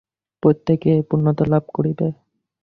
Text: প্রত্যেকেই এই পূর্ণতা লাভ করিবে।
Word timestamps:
প্রত্যেকেই 0.43 0.93
এই 0.95 1.03
পূর্ণতা 1.09 1.43
লাভ 1.45 1.63
করিবে। 1.73 2.07